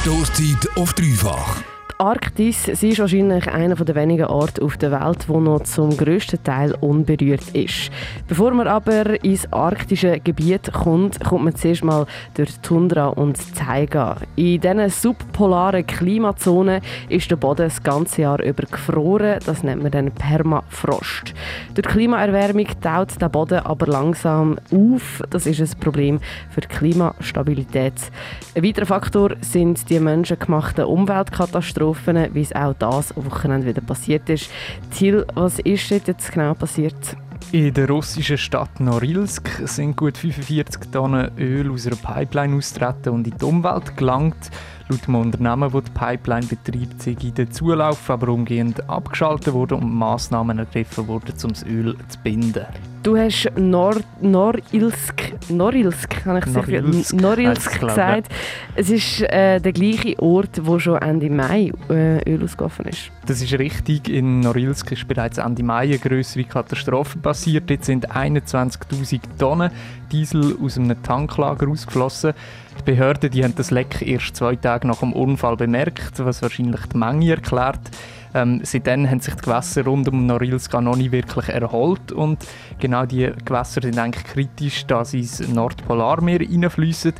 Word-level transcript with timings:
Stoßzeit 0.00 0.78
auf 0.78 0.94
dreifach. 0.94 1.62
Arktis 2.00 2.64
sie 2.64 2.88
ist 2.88 2.98
wahrscheinlich 2.98 3.46
einer 3.46 3.74
der 3.74 3.94
wenigen 3.94 4.24
Orte 4.24 4.62
auf 4.62 4.78
der 4.78 4.90
Welt, 4.90 5.28
wo 5.28 5.38
noch 5.38 5.64
zum 5.64 5.94
grössten 5.94 6.42
Teil 6.42 6.74
unberührt 6.80 7.50
ist. 7.52 7.90
Bevor 8.26 8.52
man 8.52 8.68
aber 8.68 9.22
ins 9.22 9.52
arktische 9.52 10.18
Gebiet 10.18 10.72
kommt, 10.72 11.22
kommt 11.22 11.44
man 11.44 11.54
zuerst 11.54 11.84
mal 11.84 12.06
durch 12.32 12.58
Tundra 12.60 13.08
und 13.08 13.36
Taiga. 13.54 14.16
In 14.36 14.62
diesen 14.62 14.88
subpolaren 14.88 15.86
Klimazonen 15.86 16.80
ist 17.10 17.30
der 17.30 17.36
Boden 17.36 17.66
das 17.66 17.82
ganze 17.82 18.22
Jahr 18.22 18.42
über 18.42 18.62
gefroren. 18.62 19.38
Das 19.44 19.62
nennt 19.62 19.82
man 19.82 19.92
dann 19.92 20.10
Permafrost. 20.10 21.34
Durch 21.74 21.86
Klimaerwärmung 21.86 22.68
taut 22.80 23.20
der 23.20 23.28
Boden 23.28 23.58
aber 23.58 23.86
langsam 23.86 24.58
auf. 24.72 25.22
Das 25.28 25.44
ist 25.44 25.60
ein 25.60 25.80
Problem 25.80 26.18
für 26.48 26.62
die 26.62 26.68
Klimastabilität. 26.68 27.92
Ein 28.54 28.64
weiterer 28.64 28.86
Faktor 28.86 29.32
sind 29.42 29.90
die 29.90 30.00
menschengemachten 30.00 30.84
Umweltkatastrophen 30.84 31.89
Katastrophen, 31.90 32.34
wie 32.34 32.42
es 32.42 32.54
auch 32.54 32.74
das 32.74 33.14
Wochenende 33.16 33.66
wieder 33.66 33.80
passiert 33.80 34.28
ist. 34.28 34.50
Till, 34.96 35.26
was 35.34 35.58
ist 35.60 35.90
jetzt 35.90 36.32
genau 36.32 36.54
passiert? 36.54 37.16
In 37.52 37.74
der 37.74 37.88
russischen 37.88 38.38
Stadt 38.38 38.78
Norilsk 38.78 39.62
sind 39.64 39.96
gut 39.96 40.16
45 40.16 40.92
Tonnen 40.92 41.30
Öl 41.38 41.72
aus 41.72 41.86
einer 41.86 41.96
Pipeline 41.96 42.56
austreten 42.56 43.10
und 43.10 43.26
in 43.26 43.36
die 43.36 43.44
Umwelt 43.44 43.96
gelangt. 43.96 44.50
Laut 44.88 45.06
dem 45.06 45.14
Unternehmen, 45.16 45.72
das 45.72 45.84
die 45.84 45.90
Pipeline 45.90 46.46
betreibt, 46.46 47.02
sei 47.02 47.14
der 47.14 47.50
Zulauf 47.50 48.10
aber 48.10 48.28
umgehend 48.28 48.88
abgeschaltet 48.88 49.52
worden 49.54 49.82
und 49.82 49.92
Massnahmen 49.92 50.58
ergriffen 50.58 51.08
worden, 51.08 51.34
um 51.42 51.50
das 51.50 51.64
Öl 51.64 51.96
zu 52.08 52.18
binden. 52.20 52.66
Du 53.02 53.16
hast 53.16 53.50
Nor 53.56 53.96
Norilsk, 54.20 55.32
Norilsk, 55.48 56.10
kann 56.22 56.36
ich 56.36 56.44
Norilsk, 56.46 57.14
Norilsk 57.14 57.80
gesagt. 57.80 58.30
Es 58.74 58.90
ist 58.90 59.22
äh, 59.22 59.58
der 59.58 59.72
gleiche 59.72 60.18
Ort, 60.18 60.60
wo 60.66 60.78
schon 60.78 61.00
Ende 61.00 61.30
Mai 61.30 61.72
äh, 61.88 62.30
Öl 62.30 62.44
ausgegangen 62.44 62.90
ist. 62.90 63.10
Das 63.24 63.40
ist 63.40 63.58
richtig. 63.58 64.10
In 64.10 64.40
Norilsk 64.40 64.92
ist 64.92 65.08
bereits 65.08 65.38
Ende 65.38 65.62
Mai 65.62 65.84
eine 65.84 65.98
größere 65.98 66.44
Katastrophe 66.44 67.18
passiert. 67.18 67.70
Jetzt 67.70 67.86
sind 67.86 68.10
21.000 68.10 69.20
Tonnen 69.38 69.70
Diesel 70.12 70.58
aus 70.62 70.76
einem 70.76 71.02
Tanklager 71.02 71.68
ausgeflossen. 71.68 72.34
Die 72.80 72.82
Behörden 72.82 73.30
die 73.30 73.42
haben 73.44 73.54
das 73.54 73.70
Leck 73.70 74.02
erst 74.02 74.36
zwei 74.36 74.56
Tage 74.56 74.86
nach 74.86 75.00
dem 75.00 75.14
Unfall 75.14 75.56
bemerkt, 75.56 76.18
was 76.18 76.42
wahrscheinlich 76.42 76.84
die 76.92 76.98
Menge 76.98 77.30
erklärt. 77.30 77.80
Ähm, 78.34 78.60
seitdem 78.62 79.08
haben 79.08 79.20
sich 79.20 79.34
die 79.34 79.42
Gewässer 79.42 79.84
rund 79.84 80.08
um 80.08 80.26
Norilsk 80.26 80.72
noch 80.80 80.96
nicht 80.96 81.12
wirklich 81.12 81.48
erholt 81.48 82.12
und 82.12 82.38
genau 82.78 83.04
diese 83.04 83.32
Gewässer 83.44 83.82
sind 83.82 83.98
eigentlich 83.98 84.24
kritisch, 84.24 84.86
da 84.86 85.04
sie 85.04 85.20
ins 85.20 85.48
Nordpolarmeer 85.48 86.38
hineinfließen. 86.38 87.14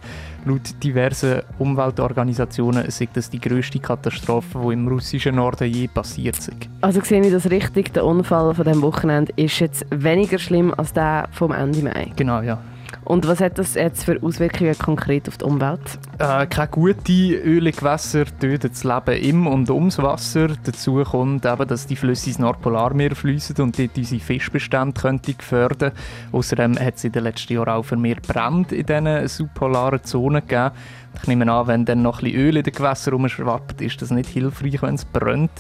Laut 0.46 0.82
diversen 0.82 1.42
Umweltorganisationen 1.58 2.86
ist 2.86 3.02
das 3.12 3.28
die 3.28 3.40
grösste 3.40 3.78
Katastrophe, 3.78 4.58
die 4.64 4.72
im 4.72 4.88
russischen 4.88 5.34
Norden 5.34 5.70
je 5.70 5.88
passiert 5.88 6.38
ist. 6.38 6.52
Also 6.80 7.00
sehe 7.02 7.20
ich 7.20 7.32
das 7.32 7.50
richtig? 7.50 7.92
Der 7.92 8.06
Unfall 8.06 8.54
von 8.54 8.64
dem 8.64 8.80
Wochenende 8.80 9.32
ist 9.36 9.58
jetzt 9.58 9.84
weniger 9.90 10.38
schlimm 10.38 10.72
als 10.74 10.92
der 10.92 11.28
vom 11.32 11.52
Ende 11.52 11.82
Mai? 11.82 12.12
Genau, 12.16 12.40
ja. 12.40 12.58
Und 13.04 13.26
was 13.26 13.40
hat 13.40 13.58
das 13.58 13.74
jetzt 13.74 14.04
für 14.04 14.22
Auswirkungen 14.22 14.76
konkret 14.78 15.28
auf 15.28 15.38
die 15.38 15.44
Umwelt? 15.44 15.80
Äh, 16.18 16.46
keine 16.46 16.68
gute 16.68 17.12
Ölgewässer 17.12 18.24
töten 18.38 18.70
das 18.70 18.84
Leben 18.84 19.22
im 19.22 19.46
und 19.46 19.70
ums 19.70 19.98
Wasser. 19.98 20.48
Dazu 20.62 21.02
kommt 21.02 21.44
eben, 21.46 21.68
dass 21.68 21.86
die 21.86 21.96
Flüsse 21.96 22.30
ins 22.30 22.38
Nordpolarmeer 22.38 23.16
fließen 23.16 23.56
und 23.56 23.78
dort 23.78 23.96
unsere 23.96 24.20
Fischbestände 24.20 25.00
könnte 25.00 25.34
gefördern. 25.34 25.92
Außerdem 26.32 26.78
hat 26.78 26.96
es 26.96 27.04
in 27.04 27.12
den 27.12 27.24
letzten 27.24 27.54
Jahren 27.54 27.70
auch 27.70 27.84
vermehrt 27.84 28.28
Brände 28.28 28.76
in 28.76 28.86
diesen 28.86 29.28
subpolaren 29.28 30.04
Zonen 30.04 30.46
gegeben. 30.46 30.72
Ich 31.22 31.28
nehme 31.28 31.50
an, 31.52 31.66
wenn 31.66 31.84
dann 31.84 32.02
noch 32.02 32.22
ein 32.22 32.32
Öl 32.32 32.56
in 32.56 32.62
den 32.62 32.72
Gewässern 32.72 33.14
rumschwappt, 33.14 33.80
ist 33.80 34.00
das 34.00 34.10
nicht 34.10 34.30
hilfreich, 34.30 34.80
wenn 34.82 34.94
es 34.94 35.04
brennt. 35.04 35.50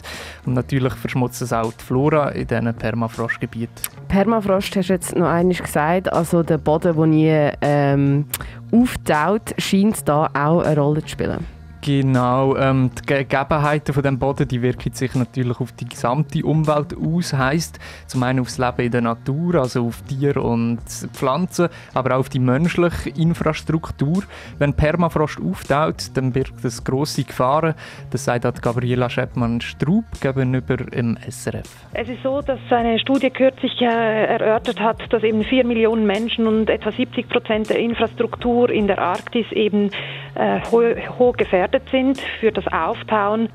Und 0.46 0.54
natürlich 0.54 0.94
verschmutzt 0.94 1.42
es 1.42 1.52
auch 1.52 1.72
die 1.72 1.84
Flora 1.84 2.30
in 2.30 2.46
diesen 2.46 2.74
Permafrostgebieten. 2.74 3.74
Permafrost 4.08 4.76
hast 4.76 4.88
du 4.88 4.92
jetzt 4.94 5.14
noch 5.14 5.28
einmal 5.28 5.56
gesagt, 5.56 6.12
also 6.12 6.42
der 6.42 6.58
Boden, 6.58 6.96
der 6.96 7.06
nie 7.06 7.50
ähm, 7.60 8.24
auftaut, 8.72 9.54
scheint 9.58 10.08
da 10.08 10.30
auch 10.32 10.62
eine 10.62 10.80
Rolle 10.80 11.02
zu 11.02 11.08
spielen. 11.08 11.59
Genau, 11.82 12.56
ähm, 12.56 12.90
die 12.94 13.06
Gegebenheiten 13.06 13.94
von 13.94 14.02
dem 14.02 14.18
Boden, 14.18 14.46
die 14.46 14.60
wirken 14.60 14.92
sich 14.92 15.14
natürlich 15.14 15.60
auf 15.60 15.72
die 15.72 15.88
gesamte 15.88 16.44
Umwelt 16.44 16.94
aus. 16.94 17.32
Heißt 17.32 17.78
zum 18.06 18.22
einen 18.22 18.40
aufs 18.40 18.58
Leben 18.58 18.82
in 18.82 18.92
der 18.92 19.00
Natur, 19.00 19.54
also 19.54 19.86
auf 19.86 20.02
Tiere 20.02 20.42
und 20.42 20.80
Pflanzen, 21.14 21.68
aber 21.94 22.16
auch 22.16 22.20
auf 22.20 22.28
die 22.28 22.38
menschliche 22.38 23.08
Infrastruktur. 23.10 24.24
Wenn 24.58 24.74
Permafrost 24.74 25.40
auftaut, 25.40 26.10
dann 26.14 26.32
birgt 26.32 26.62
das 26.62 26.84
grosse 26.84 27.24
Gefahren. 27.24 27.74
Das 28.10 28.26
sagt 28.26 28.60
Gabriela 28.60 29.08
Scheppmann-Strub 29.08 30.04
gegenüber 30.20 30.76
im 30.92 31.16
SRF. 31.28 31.86
Es 31.94 32.08
ist 32.10 32.22
so, 32.22 32.42
dass 32.42 32.60
eine 32.68 32.98
Studie 32.98 33.30
kürzlich 33.30 33.80
äh, 33.80 34.26
erörtert 34.26 34.80
hat, 34.80 35.00
dass 35.10 35.22
eben 35.22 35.44
vier 35.44 35.64
Millionen 35.64 36.06
Menschen 36.06 36.46
und 36.46 36.68
etwa 36.68 36.92
70 36.92 37.28
Prozent 37.30 37.70
der 37.70 37.78
Infrastruktur 37.78 38.68
in 38.68 38.86
der 38.86 38.98
Arktis 38.98 39.50
eben 39.52 39.90
äh, 40.34 40.60
hoch 40.70 41.36
gefährdet 41.36 41.82
sind 41.90 42.20
für 42.40 42.52
das 42.52 42.66
Auftauen. 42.68 43.48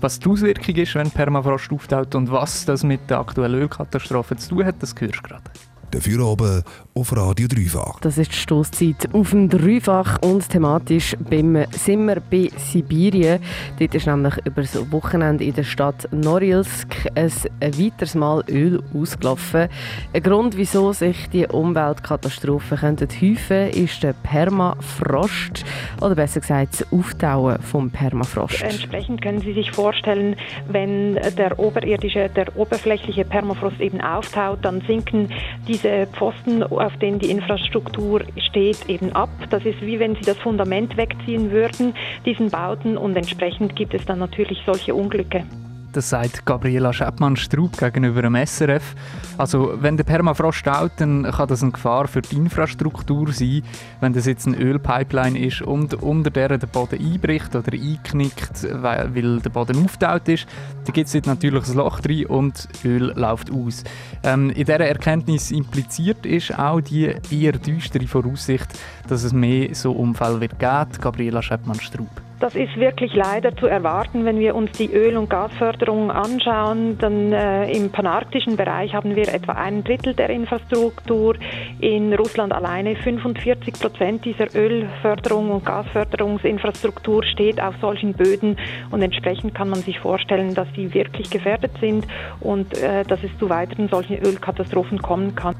Was 0.00 0.18
die 0.18 0.28
Auswirkung 0.28 0.76
ist, 0.76 0.94
wenn 0.94 1.10
Permafrost 1.10 1.70
auftaut 1.72 2.14
und 2.14 2.30
was 2.32 2.64
das 2.64 2.82
mit 2.84 3.10
der 3.10 3.18
aktuellen 3.18 3.60
Ölkatastrophe 3.60 4.36
zu 4.36 4.50
tun 4.50 4.64
hat, 4.64 4.76
das 4.80 4.94
hörst 4.98 5.16
du 5.16 5.22
gerade. 5.22 5.42
Dafür 5.90 6.24
oben 6.24 6.62
auf 6.94 7.16
Radio 7.16 7.48
Dreifach. 7.48 7.98
Das 8.00 8.16
ist 8.16 8.30
die 8.30 8.36
Stoßzeit 8.36 9.12
auf 9.12 9.30
dem 9.30 9.48
Dreifach 9.48 10.22
und 10.22 10.48
thematisch 10.48 11.16
beim, 11.28 11.64
sind 11.72 12.06
wir 12.06 12.20
bei 12.20 12.48
Sibirien. 12.56 13.40
Dort 13.78 13.94
ist 13.96 14.06
nämlich 14.06 14.34
über 14.44 14.62
das 14.62 14.92
Wochenende 14.92 15.42
in 15.42 15.54
der 15.54 15.64
Stadt 15.64 16.08
Norilsk 16.12 17.08
ein 17.16 17.32
weiteres 17.60 18.14
Mal 18.14 18.44
Öl 18.48 18.80
ausgelaufen. 18.94 19.68
Ein 20.12 20.22
Grund, 20.22 20.56
wieso 20.56 20.92
sich 20.92 21.28
die 21.30 21.46
Umweltkatastrophen 21.46 22.78
könnten 22.78 23.08
häufen 23.08 23.70
ist 23.70 24.02
der 24.04 24.12
Permafrost 24.12 25.64
oder 26.00 26.14
besser 26.14 26.40
gesagt 26.40 26.74
das 26.74 26.92
Auftauen 26.92 27.60
vom 27.62 27.90
Permafrost. 27.90 28.62
Entsprechend 28.62 29.22
können 29.22 29.40
Sie 29.40 29.54
sich 29.54 29.72
vorstellen, 29.72 30.36
wenn 30.68 31.14
der 31.14 31.58
oberirdische, 31.58 32.28
der 32.28 32.56
oberflächliche 32.56 33.24
Permafrost 33.24 33.80
eben 33.80 34.00
auftaut, 34.00 34.60
dann 34.62 34.82
sinken 34.82 35.30
die 35.66 35.79
diese 35.82 36.06
Pfosten, 36.06 36.62
auf 36.62 36.96
denen 36.98 37.18
die 37.18 37.30
Infrastruktur 37.30 38.22
steht, 38.36 38.88
eben 38.88 39.12
ab. 39.12 39.30
Das 39.50 39.64
ist 39.64 39.80
wie 39.80 39.98
wenn 39.98 40.14
sie 40.14 40.22
das 40.22 40.38
Fundament 40.38 40.96
wegziehen 40.96 41.50
würden, 41.50 41.94
diesen 42.24 42.50
Bauten, 42.50 42.96
und 42.96 43.16
entsprechend 43.16 43.76
gibt 43.76 43.94
es 43.94 44.04
dann 44.04 44.18
natürlich 44.18 44.58
solche 44.66 44.94
Unglücke. 44.94 45.44
Das 45.92 46.08
sagt 46.08 46.46
Gabriela 46.46 46.92
Scheppmann-Strub 46.92 47.76
gegenüber 47.76 48.22
dem 48.22 48.36
SRF. 48.36 48.94
Also, 49.38 49.74
wenn 49.80 49.96
der 49.96 50.04
Permafrost 50.04 50.58
staut, 50.58 50.92
dann 50.98 51.24
kann 51.24 51.48
das 51.48 51.62
eine 51.62 51.72
Gefahr 51.72 52.06
für 52.06 52.22
die 52.22 52.36
Infrastruktur 52.36 53.32
sein. 53.32 53.62
Wenn 53.98 54.12
das 54.12 54.26
jetzt 54.26 54.46
eine 54.46 54.56
Ölpipeline 54.56 55.36
ist 55.36 55.62
und 55.62 55.94
unter 55.94 56.30
der 56.30 56.58
der 56.58 56.68
Boden 56.68 57.00
einbricht 57.00 57.56
oder 57.56 57.72
einknickt, 57.72 58.68
weil, 58.82 59.40
der 59.40 59.50
Boden 59.50 59.84
auftaut 59.84 60.28
ist, 60.28 60.46
dann 60.84 60.92
gibt 60.92 61.12
es 61.12 61.26
natürlich 61.26 61.66
ein 61.66 61.74
Loch 61.74 61.98
drin 61.98 62.26
und 62.26 62.68
Öl 62.84 63.12
läuft 63.16 63.50
aus. 63.50 63.82
Ähm, 64.22 64.50
in 64.50 64.64
dieser 64.66 64.80
Erkenntnis 64.80 65.50
impliziert 65.50 66.24
ist 66.24 66.56
auch 66.56 66.80
die 66.80 67.14
eher 67.30 67.52
düstere 67.52 68.06
Voraussicht, 68.06 68.68
dass 69.08 69.24
es 69.24 69.32
mehr 69.32 69.74
so 69.74 69.90
Unfälle 69.90 70.40
wird 70.40 70.56
geben. 70.58 71.00
Gabriela 71.00 71.42
Scheppmann-Strub. 71.42 72.29
Das 72.40 72.54
ist 72.54 72.74
wirklich 72.78 73.14
leider 73.14 73.54
zu 73.54 73.66
erwarten, 73.66 74.24
wenn 74.24 74.38
wir 74.38 74.54
uns 74.54 74.72
die 74.72 74.90
Öl- 74.90 75.18
und 75.18 75.28
Gasförderung 75.28 76.10
anschauen. 76.10 76.96
Dann 76.96 77.34
äh, 77.34 77.70
im 77.70 77.92
panarktischen 77.92 78.56
Bereich 78.56 78.94
haben 78.94 79.14
wir 79.14 79.28
etwa 79.28 79.52
ein 79.52 79.84
Drittel 79.84 80.14
der 80.14 80.30
Infrastruktur. 80.30 81.36
In 81.80 82.14
Russland 82.14 82.54
alleine 82.54 82.96
45 82.96 83.74
Prozent 83.74 84.24
dieser 84.24 84.54
Ölförderung 84.54 85.50
und 85.50 85.66
Gasförderungsinfrastruktur 85.66 87.24
steht 87.24 87.60
auf 87.60 87.74
solchen 87.82 88.14
Böden 88.14 88.56
und 88.90 89.02
entsprechend 89.02 89.54
kann 89.54 89.68
man 89.68 89.80
sich 89.80 89.98
vorstellen, 89.98 90.54
dass 90.54 90.72
die 90.72 90.94
wirklich 90.94 91.28
gefährdet 91.28 91.72
sind 91.78 92.06
und 92.40 92.74
äh, 92.78 93.04
dass 93.04 93.22
es 93.22 93.36
zu 93.38 93.50
weiteren 93.50 93.88
solchen 93.88 94.16
Ölkatastrophen 94.16 95.02
kommen 95.02 95.34
kann. 95.34 95.56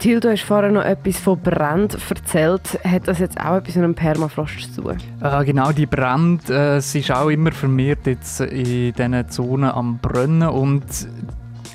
Till, 0.00 0.18
du 0.18 0.30
hast 0.30 0.44
vorher 0.44 0.72
noch 0.72 0.82
etwas 0.82 1.18
von 1.18 1.38
Brand 1.38 1.98
erzählt. 2.08 2.80
Hat 2.84 3.06
das 3.06 3.18
jetzt 3.18 3.38
auch 3.38 3.56
etwas 3.56 3.74
mit 3.74 3.84
einem 3.84 3.94
Permafrost 3.94 4.74
zu 4.74 4.80
tun? 4.80 4.96
Äh, 5.20 5.44
genau, 5.44 5.72
die 5.72 5.84
Brand, 5.84 6.48
äh, 6.48 6.76
es 6.76 6.94
ist 6.94 7.10
auch 7.10 7.28
immer 7.28 7.52
vermehrt 7.52 8.06
jetzt 8.06 8.40
in 8.40 8.94
diesen 8.94 9.28
Zonen 9.28 9.70
am 9.70 9.98
Brennen 9.98 10.48
und 10.48 10.84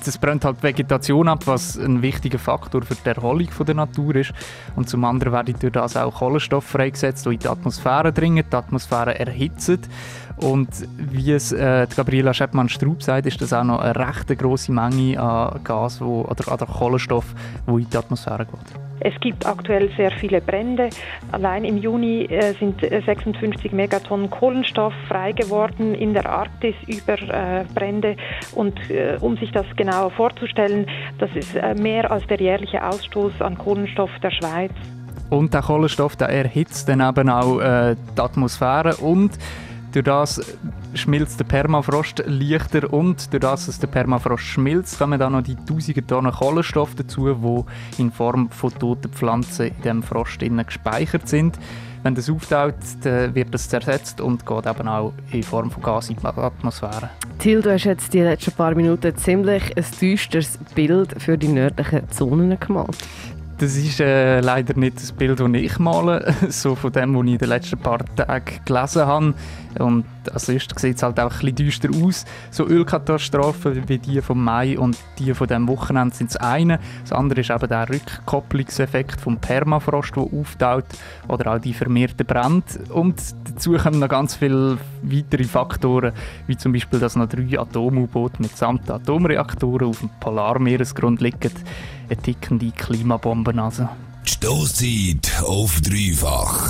das 0.04 0.18
brennt 0.18 0.44
halt 0.44 0.60
Vegetation 0.60 1.28
ab, 1.28 1.46
was 1.46 1.76
ein 1.78 2.02
wichtiger 2.02 2.40
Faktor 2.40 2.82
für 2.82 2.96
die 2.96 3.08
Erholung 3.08 3.48
von 3.48 3.66
der 3.66 3.76
Natur 3.76 4.16
ist. 4.16 4.32
Und 4.74 4.88
zum 4.88 5.04
anderen 5.04 5.32
werden 5.32 5.54
durch 5.58 5.72
das 5.72 5.96
auch 5.96 6.14
Kohlenstoff 6.14 6.64
freigesetzt, 6.64 7.26
die 7.26 7.34
in 7.34 7.38
die 7.38 7.48
Atmosphäre 7.48 8.12
dringen, 8.12 8.44
die 8.50 8.56
Atmosphäre 8.56 9.18
erhitzen. 9.18 9.80
Und 10.36 10.68
wie 10.98 11.32
es 11.32 11.52
äh, 11.52 11.86
Gabriela 11.94 12.34
Scheppmann-Strub 12.34 13.02
sagt, 13.02 13.26
ist 13.26 13.40
das 13.40 13.52
auch 13.52 13.64
noch 13.64 13.80
eine 13.80 13.96
recht 13.96 14.38
grosse 14.38 14.70
Menge 14.70 15.18
an 15.18 15.60
Gas 15.64 16.00
wo, 16.00 16.22
oder 16.22 16.52
an 16.52 16.58
Kohlenstoff, 16.58 17.34
die 17.66 17.82
in 17.82 17.90
die 17.90 17.96
Atmosphäre 17.96 18.44
geht. 18.44 18.86
Es 19.00 19.18
gibt 19.20 19.46
aktuell 19.46 19.90
sehr 19.96 20.10
viele 20.10 20.40
Brände. 20.40 20.88
Allein 21.32 21.64
im 21.64 21.76
Juni 21.76 22.24
äh, 22.24 22.54
sind 22.54 22.80
56 22.80 23.72
äh, 23.72 23.74
Megatonnen 23.74 24.30
Kohlenstoff 24.30 24.92
frei 25.08 25.32
geworden 25.32 25.94
in 25.94 26.12
der 26.12 26.28
Arktis 26.28 26.74
über 26.86 27.14
äh, 27.14 27.64
Brände. 27.74 28.16
Und 28.54 28.78
äh, 28.90 29.16
um 29.20 29.36
sich 29.36 29.52
das 29.52 29.66
genauer 29.76 30.10
vorzustellen, 30.10 30.86
das 31.18 31.30
ist 31.34 31.54
äh, 31.54 31.74
mehr 31.74 32.10
als 32.10 32.26
der 32.26 32.40
jährliche 32.40 32.86
Ausstoß 32.86 33.40
an 33.40 33.56
Kohlenstoff 33.56 34.10
der 34.22 34.30
Schweiz. 34.30 34.72
Und 35.30 35.52
der 35.52 35.62
Kohlenstoff 35.62 36.16
der 36.16 36.28
erhitzt 36.28 36.88
dann 36.88 37.00
eben 37.00 37.28
auch 37.28 37.60
äh, 37.60 37.96
die 38.16 38.20
Atmosphäre 38.20 38.96
und 38.96 39.32
durch 39.92 40.04
das 40.04 40.40
schmilzt 40.94 41.40
der 41.40 41.44
Permafrost 41.44 42.22
leichter 42.26 42.92
und 42.92 43.32
durch 43.32 43.40
das, 43.40 43.66
dass 43.66 43.78
der 43.78 43.86
Permafrost 43.86 44.44
schmilzt, 44.44 44.98
kommen 44.98 45.18
dann 45.18 45.32
noch 45.32 45.42
die 45.42 45.56
tausende 45.56 46.06
Tonnen 46.06 46.32
Kohlenstoff 46.32 46.94
dazu, 46.94 47.64
die 47.98 48.02
in 48.02 48.12
Form 48.12 48.50
von 48.50 48.72
toten 48.72 49.10
Pflanzen 49.10 49.66
in 49.68 49.82
dem 49.82 50.02
Frost 50.02 50.40
gespeichert 50.40 51.28
sind. 51.28 51.58
Wenn 52.02 52.14
das 52.14 52.30
auftaut, 52.30 52.74
wird 53.02 53.52
das 53.52 53.68
zersetzt 53.68 54.20
und 54.20 54.46
geht 54.46 54.66
eben 54.66 54.86
auch 54.86 55.12
in 55.32 55.42
Form 55.42 55.70
von 55.70 55.82
Gas 55.82 56.08
in 56.08 56.16
die 56.16 56.26
Atmosphäre. 56.26 57.10
Till, 57.38 57.62
du 57.62 57.72
hast 57.72 57.84
jetzt 57.84 58.14
die 58.14 58.20
letzten 58.20 58.52
paar 58.52 58.74
Minuten 58.74 59.16
ziemlich 59.16 59.76
ein 59.76 59.84
düsteres 60.00 60.58
Bild 60.74 61.20
für 61.20 61.36
die 61.36 61.48
nördlichen 61.48 62.08
Zonen 62.10 62.60
gemalt. 62.60 62.96
Das 63.58 63.74
ist 63.74 64.00
äh, 64.00 64.40
leider 64.40 64.78
nicht 64.78 64.96
das 64.96 65.12
Bild, 65.12 65.40
das 65.40 65.48
ich 65.54 65.78
male, 65.78 66.34
so 66.50 66.74
von 66.74 66.92
dem, 66.92 67.14
was 67.14 67.24
ich 67.24 67.32
in 67.32 67.38
den 67.38 67.48
letzten 67.48 67.78
paar 67.78 68.04
Tagen 68.14 68.60
gelesen 68.66 69.06
habe. 69.06 69.34
Und 69.78 70.04
als 70.32 70.48
erstes 70.48 70.80
sieht 70.80 70.96
es 70.96 71.02
halt 71.02 71.18
auch 71.18 71.24
ein 71.24 71.38
bisschen 71.38 71.54
düster 71.54 71.88
aus. 72.02 72.26
So 72.50 72.66
Ölkatastrophen 72.66 73.88
wie 73.88 73.98
die 73.98 74.20
vom 74.20 74.44
Mai 74.44 74.78
und 74.78 74.98
die 75.18 75.32
von 75.32 75.46
dem 75.46 75.68
Wochenende 75.68 76.14
sind 76.14 76.34
das 76.34 76.36
eine. 76.36 76.80
Das 77.02 77.12
andere 77.12 77.40
ist 77.40 77.50
eben 77.50 77.68
der 77.68 77.88
Rückkopplungseffekt 77.88 79.20
vom 79.20 79.38
Permafrost, 79.38 80.16
der 80.16 80.24
auftaut 80.24 80.84
oder 81.28 81.54
auch 81.54 81.58
die 81.58 81.74
vermehrten 81.74 82.26
Brände. 82.26 82.64
Und 82.90 83.20
dazu 83.44 83.72
kommen 83.72 84.00
noch 84.00 84.08
ganz 84.08 84.34
viele 84.34 84.78
weitere 85.02 85.44
Faktoren, 85.44 86.12
wie 86.46 86.56
zum 86.56 86.72
Beispiel, 86.72 86.98
dass 86.98 87.16
noch 87.16 87.28
drei 87.28 87.58
Atom-U-Boote 87.58 88.42
mitsamt 88.42 88.90
Atomreaktoren 88.90 89.88
auf 89.88 90.00
dem 90.00 90.10
Polarmeeresgrund 90.20 91.20
liegen 91.20 91.52
eine 92.08 92.16
tickende 92.16 92.70
Klimabombe. 92.72 93.54
Also. 93.62 93.88
Stoßzeit 94.24 95.42
auf 95.42 95.80
dreifach. 95.80 96.65